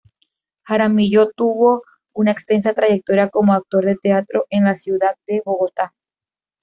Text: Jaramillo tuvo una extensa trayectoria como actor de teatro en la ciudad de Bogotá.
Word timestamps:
Jaramillo 0.65 1.29
tuvo 1.29 1.83
una 2.15 2.31
extensa 2.31 2.73
trayectoria 2.73 3.29
como 3.29 3.53
actor 3.53 3.85
de 3.85 3.97
teatro 3.97 4.47
en 4.49 4.63
la 4.63 4.73
ciudad 4.73 5.15
de 5.27 5.43
Bogotá. 5.45 5.93